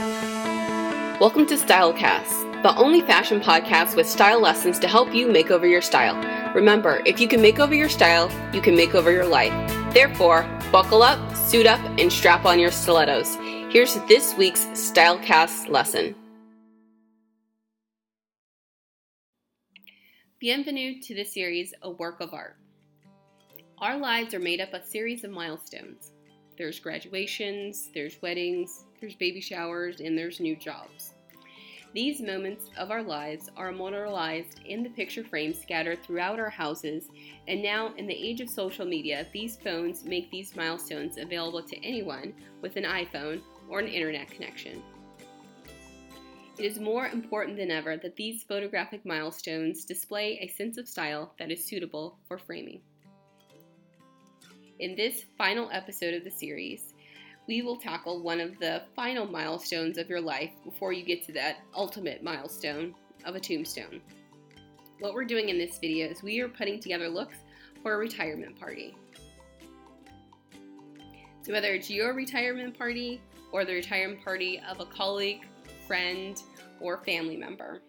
Welcome 0.00 1.44
to 1.48 1.56
Stylecast, 1.56 2.62
the 2.62 2.74
only 2.76 3.02
fashion 3.02 3.38
podcast 3.38 3.96
with 3.96 4.08
style 4.08 4.40
lessons 4.40 4.78
to 4.78 4.88
help 4.88 5.14
you 5.14 5.30
make 5.30 5.50
over 5.50 5.66
your 5.66 5.82
style. 5.82 6.16
Remember, 6.54 7.02
if 7.04 7.20
you 7.20 7.28
can 7.28 7.42
make 7.42 7.60
over 7.60 7.74
your 7.74 7.90
style, 7.90 8.30
you 8.54 8.62
can 8.62 8.74
make 8.74 8.94
over 8.94 9.12
your 9.12 9.26
life. 9.26 9.52
Therefore, 9.92 10.48
buckle 10.72 11.02
up, 11.02 11.36
suit 11.36 11.66
up, 11.66 11.80
and 11.98 12.10
strap 12.10 12.46
on 12.46 12.58
your 12.58 12.70
stilettos. 12.70 13.34
Here's 13.70 13.96
this 14.08 14.34
week's 14.38 14.64
Stylecast 14.68 15.68
lesson. 15.68 16.14
Bienvenue 20.38 21.02
to 21.02 21.14
the 21.14 21.24
series 21.24 21.74
A 21.82 21.90
Work 21.90 22.22
of 22.22 22.32
Art. 22.32 22.56
Our 23.76 23.98
lives 23.98 24.32
are 24.32 24.40
made 24.40 24.62
up 24.62 24.72
of 24.72 24.80
a 24.80 24.86
series 24.86 25.24
of 25.24 25.30
milestones. 25.30 26.12
There's 26.60 26.78
graduations, 26.78 27.88
there's 27.94 28.20
weddings, 28.20 28.84
there's 29.00 29.14
baby 29.14 29.40
showers, 29.40 30.00
and 30.00 30.16
there's 30.16 30.40
new 30.40 30.54
jobs. 30.54 31.14
These 31.94 32.20
moments 32.20 32.68
of 32.76 32.90
our 32.90 33.02
lives 33.02 33.48
are 33.56 33.70
immortalized 33.70 34.60
in 34.66 34.82
the 34.82 34.90
picture 34.90 35.24
frames 35.24 35.58
scattered 35.58 36.02
throughout 36.02 36.38
our 36.38 36.50
houses, 36.50 37.08
and 37.48 37.62
now, 37.62 37.94
in 37.96 38.06
the 38.06 38.12
age 38.12 38.42
of 38.42 38.50
social 38.50 38.84
media, 38.84 39.26
these 39.32 39.56
phones 39.56 40.04
make 40.04 40.30
these 40.30 40.54
milestones 40.54 41.16
available 41.16 41.62
to 41.62 41.82
anyone 41.82 42.34
with 42.60 42.76
an 42.76 42.84
iPhone 42.84 43.40
or 43.70 43.80
an 43.80 43.88
internet 43.88 44.30
connection. 44.30 44.82
It 46.58 46.66
is 46.66 46.78
more 46.78 47.06
important 47.06 47.56
than 47.56 47.70
ever 47.70 47.96
that 47.96 48.16
these 48.16 48.42
photographic 48.42 49.06
milestones 49.06 49.86
display 49.86 50.38
a 50.42 50.48
sense 50.48 50.76
of 50.76 50.86
style 50.86 51.32
that 51.38 51.50
is 51.50 51.64
suitable 51.64 52.18
for 52.28 52.36
framing. 52.36 52.82
In 54.80 54.96
this 54.96 55.26
final 55.36 55.68
episode 55.72 56.14
of 56.14 56.24
the 56.24 56.30
series, 56.30 56.94
we 57.46 57.60
will 57.60 57.76
tackle 57.76 58.22
one 58.22 58.40
of 58.40 58.58
the 58.60 58.84
final 58.96 59.26
milestones 59.26 59.98
of 59.98 60.08
your 60.08 60.22
life 60.22 60.52
before 60.64 60.94
you 60.94 61.04
get 61.04 61.22
to 61.26 61.32
that 61.32 61.58
ultimate 61.74 62.22
milestone 62.22 62.94
of 63.26 63.34
a 63.34 63.40
tombstone. 63.40 64.00
What 65.00 65.12
we're 65.12 65.26
doing 65.26 65.50
in 65.50 65.58
this 65.58 65.76
video 65.76 66.08
is 66.08 66.22
we 66.22 66.40
are 66.40 66.48
putting 66.48 66.80
together 66.80 67.10
looks 67.10 67.36
for 67.82 67.92
a 67.92 67.98
retirement 67.98 68.58
party. 68.58 68.96
So 71.42 71.52
whether 71.52 71.74
it's 71.74 71.90
your 71.90 72.14
retirement 72.14 72.78
party 72.78 73.20
or 73.52 73.66
the 73.66 73.74
retirement 73.74 74.24
party 74.24 74.62
of 74.66 74.80
a 74.80 74.86
colleague, 74.86 75.42
friend, 75.86 76.42
or 76.80 77.04
family 77.04 77.36
member, 77.36 77.82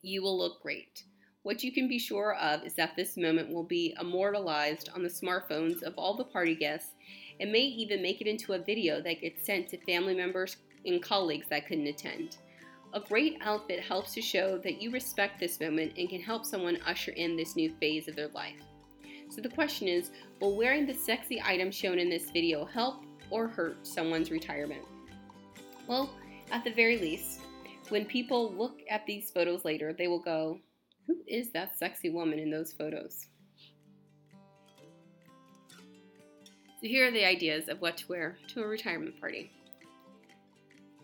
you 0.00 0.22
will 0.22 0.38
look 0.38 0.62
great. 0.62 1.04
What 1.48 1.64
you 1.64 1.72
can 1.72 1.88
be 1.88 1.98
sure 1.98 2.34
of 2.34 2.62
is 2.66 2.74
that 2.74 2.94
this 2.94 3.16
moment 3.16 3.50
will 3.50 3.64
be 3.64 3.96
immortalized 3.98 4.90
on 4.94 5.02
the 5.02 5.08
smartphones 5.08 5.82
of 5.82 5.94
all 5.96 6.14
the 6.14 6.24
party 6.24 6.54
guests 6.54 6.90
and 7.40 7.50
may 7.50 7.62
even 7.62 8.02
make 8.02 8.20
it 8.20 8.26
into 8.26 8.52
a 8.52 8.58
video 8.58 9.00
that 9.00 9.22
gets 9.22 9.46
sent 9.46 9.66
to 9.68 9.78
family 9.78 10.14
members 10.14 10.58
and 10.84 11.02
colleagues 11.02 11.46
that 11.48 11.66
couldn't 11.66 11.86
attend. 11.86 12.36
A 12.92 13.00
great 13.00 13.38
outfit 13.40 13.80
helps 13.80 14.12
to 14.12 14.20
show 14.20 14.58
that 14.58 14.82
you 14.82 14.90
respect 14.90 15.40
this 15.40 15.58
moment 15.58 15.94
and 15.96 16.10
can 16.10 16.20
help 16.20 16.44
someone 16.44 16.80
usher 16.84 17.12
in 17.12 17.34
this 17.34 17.56
new 17.56 17.72
phase 17.80 18.08
of 18.08 18.14
their 18.14 18.28
life. 18.28 18.60
So 19.30 19.40
the 19.40 19.48
question 19.48 19.88
is, 19.88 20.10
will 20.42 20.54
wearing 20.54 20.84
the 20.84 20.92
sexy 20.92 21.40
item 21.42 21.70
shown 21.70 21.98
in 21.98 22.10
this 22.10 22.30
video 22.30 22.66
help 22.66 23.06
or 23.30 23.48
hurt 23.48 23.86
someone's 23.86 24.30
retirement? 24.30 24.84
Well, 25.86 26.10
at 26.52 26.62
the 26.62 26.74
very 26.74 26.98
least, 26.98 27.40
when 27.88 28.04
people 28.04 28.52
look 28.52 28.80
at 28.90 29.06
these 29.06 29.30
photos 29.30 29.64
later, 29.64 29.94
they 29.94 30.08
will 30.08 30.20
go, 30.20 30.60
who 31.08 31.16
is 31.26 31.50
that 31.52 31.76
sexy 31.76 32.10
woman 32.10 32.38
in 32.38 32.50
those 32.50 32.72
photos? 32.72 33.26
So 36.80 36.86
here 36.86 37.08
are 37.08 37.10
the 37.10 37.24
ideas 37.24 37.68
of 37.68 37.80
what 37.80 37.96
to 37.96 38.08
wear 38.08 38.36
to 38.48 38.62
a 38.62 38.66
retirement 38.66 39.18
party. 39.18 39.50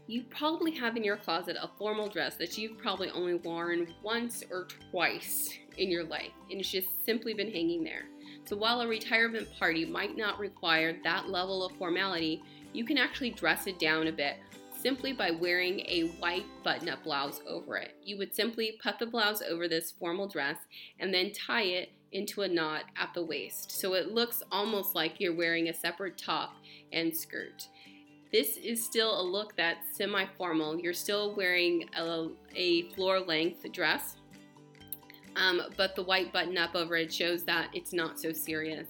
You 0.06 0.24
probably 0.24 0.70
have 0.72 0.96
in 0.96 1.02
your 1.02 1.16
closet 1.16 1.56
a 1.60 1.70
formal 1.78 2.08
dress 2.08 2.36
that 2.36 2.58
you've 2.58 2.76
probably 2.76 3.08
only 3.10 3.34
worn 3.36 3.92
once 4.02 4.44
or 4.50 4.68
twice 4.90 5.58
in 5.78 5.90
your 5.90 6.04
life, 6.04 6.30
and 6.50 6.60
it's 6.60 6.70
just 6.70 6.88
simply 7.06 7.32
been 7.32 7.50
hanging 7.50 7.82
there. 7.82 8.04
So 8.44 8.56
while 8.56 8.82
a 8.82 8.86
retirement 8.86 9.48
party 9.58 9.86
might 9.86 10.18
not 10.18 10.38
require 10.38 10.98
that 11.02 11.30
level 11.30 11.64
of 11.64 11.72
formality, 11.76 12.42
you 12.74 12.84
can 12.84 12.98
actually 12.98 13.30
dress 13.30 13.66
it 13.66 13.78
down 13.78 14.08
a 14.08 14.12
bit 14.12 14.36
simply 14.84 15.14
by 15.14 15.30
wearing 15.30 15.80
a 15.88 16.10
white 16.18 16.44
button 16.62 16.90
up 16.90 17.02
blouse 17.04 17.40
over 17.48 17.78
it. 17.78 17.96
You 18.04 18.18
would 18.18 18.34
simply 18.34 18.78
put 18.82 18.98
the 18.98 19.06
blouse 19.06 19.40
over 19.40 19.66
this 19.66 19.90
formal 19.90 20.28
dress 20.28 20.58
and 21.00 21.12
then 21.12 21.32
tie 21.32 21.62
it 21.62 21.92
into 22.12 22.42
a 22.42 22.48
knot 22.48 22.84
at 22.96 23.14
the 23.14 23.24
waist. 23.24 23.72
So 23.72 23.94
it 23.94 24.12
looks 24.12 24.42
almost 24.52 24.94
like 24.94 25.18
you're 25.18 25.34
wearing 25.34 25.68
a 25.68 25.74
separate 25.74 26.18
top 26.18 26.56
and 26.92 27.16
skirt. 27.16 27.66
This 28.30 28.58
is 28.58 28.84
still 28.84 29.20
a 29.20 29.24
look 29.24 29.56
that's 29.56 29.96
semi-formal. 29.96 30.80
You're 30.80 30.92
still 30.92 31.34
wearing 31.34 31.88
a, 31.96 32.28
a 32.54 32.90
floor-length 32.90 33.72
dress, 33.72 34.16
um, 35.36 35.62
but 35.76 35.96
the 35.96 36.02
white 36.02 36.32
button 36.32 36.58
up 36.58 36.74
over 36.74 36.96
it 36.96 37.12
shows 37.12 37.44
that 37.44 37.70
it's 37.72 37.92
not 37.92 38.20
so 38.20 38.32
serious. 38.32 38.88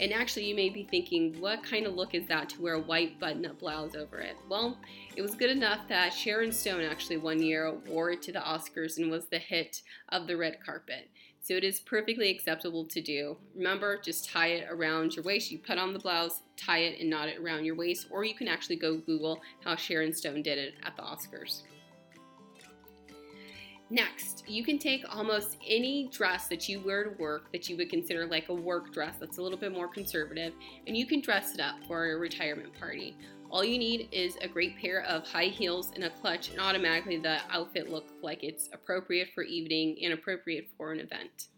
And 0.00 0.12
actually, 0.12 0.46
you 0.46 0.54
may 0.54 0.68
be 0.68 0.84
thinking, 0.84 1.40
what 1.40 1.62
kind 1.62 1.86
of 1.86 1.94
look 1.94 2.14
is 2.14 2.26
that 2.28 2.48
to 2.50 2.62
wear 2.62 2.74
a 2.74 2.80
white 2.80 3.20
button 3.20 3.46
up 3.46 3.58
blouse 3.58 3.94
over 3.94 4.18
it? 4.18 4.36
Well, 4.48 4.78
it 5.16 5.22
was 5.22 5.34
good 5.34 5.50
enough 5.50 5.88
that 5.88 6.12
Sharon 6.12 6.52
Stone 6.52 6.82
actually 6.82 7.18
one 7.18 7.42
year 7.42 7.72
wore 7.86 8.10
it 8.10 8.22
to 8.22 8.32
the 8.32 8.40
Oscars 8.40 8.98
and 8.98 9.10
was 9.10 9.26
the 9.26 9.38
hit 9.38 9.82
of 10.08 10.26
the 10.26 10.36
red 10.36 10.58
carpet. 10.64 11.08
So 11.40 11.54
it 11.54 11.64
is 11.64 11.80
perfectly 11.80 12.30
acceptable 12.30 12.84
to 12.84 13.00
do. 13.00 13.36
Remember, 13.56 14.00
just 14.00 14.30
tie 14.30 14.48
it 14.48 14.68
around 14.70 15.16
your 15.16 15.24
waist. 15.24 15.50
You 15.50 15.58
put 15.58 15.76
on 15.76 15.92
the 15.92 15.98
blouse, 15.98 16.42
tie 16.56 16.78
it, 16.78 17.00
and 17.00 17.10
knot 17.10 17.28
it 17.28 17.38
around 17.38 17.64
your 17.64 17.74
waist, 17.74 18.06
or 18.10 18.24
you 18.24 18.34
can 18.34 18.46
actually 18.46 18.76
go 18.76 18.98
Google 18.98 19.40
how 19.64 19.74
Sharon 19.74 20.14
Stone 20.14 20.42
did 20.42 20.58
it 20.58 20.74
at 20.84 20.96
the 20.96 21.02
Oscars. 21.02 21.62
Next, 23.92 24.48
you 24.48 24.64
can 24.64 24.78
take 24.78 25.04
almost 25.14 25.58
any 25.68 26.08
dress 26.08 26.48
that 26.48 26.66
you 26.66 26.80
wear 26.80 27.04
to 27.04 27.10
work 27.22 27.52
that 27.52 27.68
you 27.68 27.76
would 27.76 27.90
consider 27.90 28.26
like 28.26 28.48
a 28.48 28.54
work 28.54 28.90
dress 28.90 29.16
that's 29.20 29.36
a 29.36 29.42
little 29.42 29.58
bit 29.58 29.70
more 29.70 29.86
conservative, 29.86 30.54
and 30.86 30.96
you 30.96 31.06
can 31.06 31.20
dress 31.20 31.52
it 31.52 31.60
up 31.60 31.74
for 31.86 32.10
a 32.10 32.16
retirement 32.16 32.72
party. 32.80 33.14
All 33.50 33.62
you 33.62 33.76
need 33.76 34.08
is 34.10 34.38
a 34.40 34.48
great 34.48 34.78
pair 34.78 35.02
of 35.02 35.26
high 35.26 35.48
heels 35.48 35.92
and 35.94 36.04
a 36.04 36.08
clutch, 36.08 36.52
and 36.52 36.58
automatically 36.58 37.18
the 37.18 37.40
outfit 37.50 37.90
looks 37.90 38.14
like 38.22 38.42
it's 38.42 38.70
appropriate 38.72 39.28
for 39.34 39.42
evening 39.42 39.98
and 40.02 40.14
appropriate 40.14 40.70
for 40.78 40.92
an 40.92 41.00
event. 41.00 41.48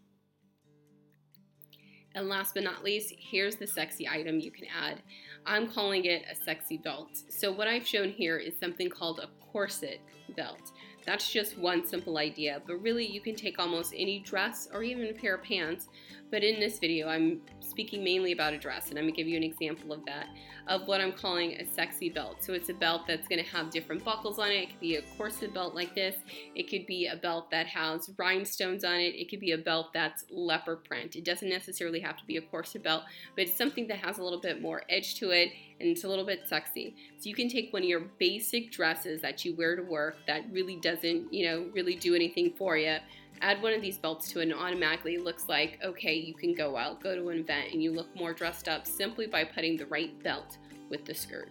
And 2.15 2.27
last 2.27 2.53
but 2.53 2.65
not 2.65 2.83
least, 2.83 3.13
here's 3.17 3.55
the 3.55 3.65
sexy 3.65 4.09
item 4.09 4.41
you 4.41 4.51
can 4.51 4.65
add. 4.77 5.01
I'm 5.45 5.69
calling 5.69 6.03
it 6.03 6.25
a 6.29 6.35
sexy 6.35 6.75
belt. 6.79 7.11
So 7.29 7.49
what 7.49 7.69
I've 7.69 7.87
shown 7.87 8.09
here 8.09 8.37
is 8.37 8.59
something 8.59 8.89
called 8.89 9.19
a 9.19 9.29
corset 9.53 10.01
belt. 10.35 10.73
That's 11.05 11.31
just 11.31 11.57
one 11.57 11.85
simple 11.85 12.17
idea, 12.17 12.61
but 12.65 12.81
really 12.81 13.05
you 13.05 13.21
can 13.21 13.35
take 13.35 13.59
almost 13.59 13.93
any 13.95 14.19
dress 14.19 14.67
or 14.73 14.83
even 14.83 15.07
a 15.07 15.13
pair 15.13 15.35
of 15.35 15.43
pants. 15.43 15.87
But 16.31 16.43
in 16.43 16.59
this 16.59 16.79
video, 16.79 17.07
I'm 17.07 17.41
speaking 17.59 18.03
mainly 18.03 18.31
about 18.31 18.53
a 18.53 18.57
dress, 18.57 18.89
and 18.89 18.97
I'm 18.97 19.05
gonna 19.05 19.15
give 19.15 19.27
you 19.27 19.37
an 19.37 19.43
example 19.43 19.93
of 19.93 20.03
that, 20.05 20.27
of 20.67 20.87
what 20.87 20.99
I'm 20.99 21.11
calling 21.11 21.53
a 21.53 21.71
sexy 21.71 22.09
belt. 22.09 22.43
So 22.43 22.53
it's 22.53 22.69
a 22.69 22.73
belt 22.73 23.03
that's 23.07 23.27
gonna 23.27 23.43
have 23.43 23.69
different 23.69 24.03
buckles 24.03 24.39
on 24.39 24.49
it. 24.49 24.55
It 24.55 24.69
could 24.71 24.79
be 24.79 24.95
a 24.95 25.03
corset 25.17 25.53
belt 25.53 25.75
like 25.75 25.93
this. 25.93 26.15
It 26.55 26.69
could 26.69 26.87
be 26.87 27.05
a 27.07 27.15
belt 27.15 27.51
that 27.51 27.67
has 27.67 28.09
rhinestones 28.17 28.83
on 28.83 28.95
it. 28.95 29.13
It 29.15 29.29
could 29.29 29.39
be 29.39 29.51
a 29.51 29.57
belt 29.57 29.93
that's 29.93 30.25
leopard 30.31 30.83
print. 30.83 31.15
It 31.15 31.23
doesn't 31.23 31.47
necessarily 31.47 31.99
have 31.99 32.17
to 32.17 32.25
be 32.25 32.37
a 32.37 32.41
corset 32.41 32.81
belt, 32.81 33.03
but 33.35 33.45
it's 33.45 33.57
something 33.57 33.87
that 33.87 33.97
has 33.97 34.17
a 34.17 34.23
little 34.23 34.41
bit 34.41 34.61
more 34.61 34.81
edge 34.89 35.15
to 35.19 35.29
it 35.29 35.51
and 35.79 35.89
it's 35.89 36.03
a 36.05 36.07
little 36.07 36.25
bit 36.25 36.47
sexy. 36.47 36.95
So 37.19 37.29
you 37.29 37.35
can 37.35 37.49
take 37.49 37.73
one 37.73 37.83
of 37.83 37.89
your 37.89 38.05
basic 38.17 38.71
dresses 38.71 39.21
that 39.21 39.43
you 39.43 39.55
wear 39.55 39.75
to 39.75 39.83
work 39.83 40.17
that 40.27 40.45
really 40.51 40.77
doesn't, 40.95 41.33
you 41.33 41.45
know, 41.45 41.65
really 41.73 41.95
do 41.95 42.15
anything 42.15 42.53
for 42.57 42.77
you. 42.77 42.97
Add 43.41 43.61
one 43.61 43.73
of 43.73 43.81
these 43.81 43.97
belts 43.97 44.31
to 44.31 44.39
it 44.39 44.43
and 44.43 44.53
automatically 44.53 45.17
looks 45.17 45.49
like, 45.49 45.79
okay, 45.83 46.15
you 46.15 46.33
can 46.33 46.53
go 46.53 46.77
out, 46.77 47.01
go 47.01 47.15
to 47.15 47.29
an 47.29 47.39
event, 47.39 47.73
and 47.73 47.83
you 47.83 47.91
look 47.91 48.15
more 48.15 48.33
dressed 48.33 48.69
up 48.69 48.87
simply 48.87 49.27
by 49.27 49.43
putting 49.43 49.75
the 49.75 49.85
right 49.87 50.21
belt 50.23 50.57
with 50.89 51.03
the 51.05 51.13
skirt. 51.13 51.49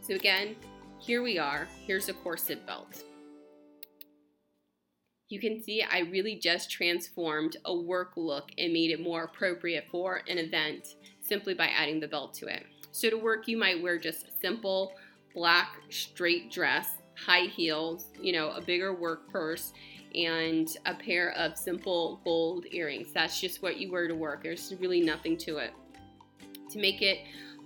So 0.00 0.14
again, 0.14 0.54
here 1.00 1.22
we 1.22 1.38
are. 1.38 1.66
Here's 1.84 2.08
a 2.08 2.14
corset 2.14 2.64
belt. 2.66 3.02
You 5.28 5.40
can 5.40 5.62
see 5.62 5.82
I 5.82 6.00
really 6.00 6.36
just 6.36 6.70
transformed 6.70 7.58
a 7.66 7.74
work 7.74 8.12
look 8.16 8.50
and 8.56 8.72
made 8.72 8.90
it 8.90 9.02
more 9.02 9.24
appropriate 9.24 9.84
for 9.90 10.22
an 10.28 10.38
event 10.38 10.94
simply 11.20 11.52
by 11.52 11.66
adding 11.66 12.00
the 12.00 12.08
belt 12.08 12.32
to 12.34 12.46
it. 12.46 12.64
So 12.92 13.10
to 13.10 13.16
work, 13.16 13.46
you 13.48 13.58
might 13.58 13.82
wear 13.82 13.98
just 13.98 14.40
simple 14.40 14.92
black 15.34 15.76
straight 15.90 16.50
dress, 16.50 16.97
high 17.26 17.46
heels, 17.46 18.06
you 18.20 18.32
know, 18.32 18.50
a 18.50 18.60
bigger 18.60 18.94
work 18.94 19.30
purse, 19.30 19.72
and 20.14 20.68
a 20.86 20.94
pair 20.94 21.32
of 21.32 21.56
simple 21.56 22.20
gold 22.24 22.64
earrings. 22.70 23.12
That's 23.12 23.40
just 23.40 23.62
what 23.62 23.78
you 23.78 23.92
wear 23.92 24.08
to 24.08 24.14
work. 24.14 24.42
There's 24.42 24.74
really 24.80 25.00
nothing 25.00 25.36
to 25.38 25.58
it. 25.58 25.72
To 26.70 26.78
make 26.78 27.02
it 27.02 27.20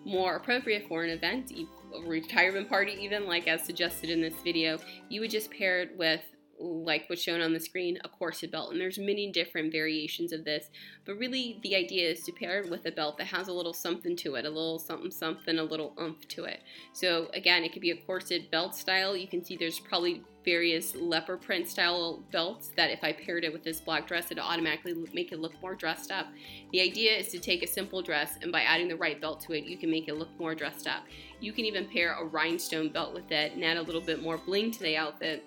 more 0.05 0.37
appropriate 0.37 0.87
for 0.89 1.05
an 1.05 1.11
event, 1.11 1.53
a 1.53 2.01
retirement 2.09 2.69
party 2.69 2.97
even, 3.01 3.27
like 3.27 3.47
as 3.47 3.63
suggested 3.63 4.11
in 4.11 4.21
this 4.21 4.35
video, 4.43 4.79
you 5.09 5.21
would 5.21 5.31
just 5.31 5.51
pair 5.51 5.81
it 5.81 5.97
with 5.97 6.21
like 6.63 7.09
what's 7.09 7.23
shown 7.23 7.41
on 7.41 7.53
the 7.53 7.61
screen, 7.61 7.99
a 8.05 8.09
corset 8.09 8.51
belt. 8.51 8.73
And 8.73 8.81
there's 8.81 8.99
many 8.99 9.31
different 9.31 9.73
variations 9.73 10.33
of 10.33 10.45
this, 10.45 10.71
but 11.05 11.19
really 11.19 11.59
the 11.63 11.75
idea 11.75 12.11
is 12.11 12.23
to 12.25 12.33
pair 12.33 12.61
it 12.61 12.71
with 12.71 12.87
a 12.87 12.93
belt 12.93 13.19
that 13.19 13.27
has 13.27 13.49
a 13.49 13.53
little 13.53 13.73
something 13.73 14.17
to 14.17 14.37
it, 14.37 14.45
a 14.45 14.49
little 14.49 14.79
something 14.79 15.11
something, 15.11 15.59
a 15.59 15.65
little 15.65 15.95
oomph 16.01 16.27
to 16.29 16.45
it. 16.45 16.61
So 16.93 17.29
again, 17.35 17.65
it 17.65 17.73
could 17.73 17.83
be 17.83 17.91
a 17.91 17.97
corset 17.97 18.51
belt 18.51 18.75
style. 18.75 19.17
You 19.17 19.27
can 19.27 19.45
see 19.45 19.57
there's 19.57 19.81
probably 19.81 20.23
various 20.45 20.97
leopard 20.97 21.41
print 21.41 21.69
style 21.69 22.21
belts 22.33 22.73
that 22.77 22.91
if 22.91 23.05
I 23.05 23.13
paired 23.13 23.45
it 23.45 23.53
with 23.53 23.63
this 23.63 23.81
black 23.81 24.09
dress, 24.09 24.25
it 24.25 24.35
would 24.35 24.41
automatically 24.41 24.95
make 25.15 25.33
it 25.33 25.39
look 25.39 25.53
more 25.61 25.75
dressed 25.75 26.11
up. 26.11 26.27
The 26.73 26.81
idea 26.81 27.17
is 27.17 27.29
to 27.29 27.39
take 27.39 27.63
a 27.63 27.67
simple 27.67 28.03
dress 28.03 28.39
and 28.43 28.51
by 28.51 28.63
adding 28.63 28.89
the 28.89 28.97
right 28.97 29.21
belt 29.21 29.41
to 29.43 29.53
it, 29.53 29.65
you 29.65 29.77
can 29.77 29.91
make 29.91 30.09
it 30.09 30.15
look 30.15 30.29
more 30.39 30.55
dressed 30.55 30.89
up. 30.89 31.05
You 31.41 31.53
can 31.53 31.65
even 31.65 31.89
pair 31.89 32.15
a 32.15 32.25
rhinestone 32.25 32.89
belt 32.91 33.15
with 33.15 33.31
it 33.31 33.53
and 33.53 33.65
add 33.65 33.77
a 33.77 33.83
little 33.83 34.01
bit 34.01 34.23
more 34.23 34.39
bling 34.39 34.71
to 34.73 34.81
the 34.81 34.97
outfit 34.97 35.45